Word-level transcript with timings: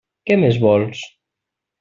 Què 0.29 0.37
més 0.43 0.57
vols? 0.63 1.05